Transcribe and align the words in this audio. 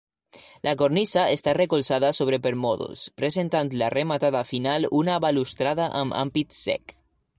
La 0.67 0.71
cornisa 0.81 1.25
està 1.33 1.53
recolzada 1.57 2.09
sobre 2.19 2.39
permòdols, 2.47 3.03
presentant 3.23 3.71
la 3.83 3.93
rematada 3.95 4.45
final 4.55 4.89
una 5.03 5.19
balustrada 5.27 5.87
amb 6.01 6.19
ampit 6.25 6.59
cec. 6.63 6.97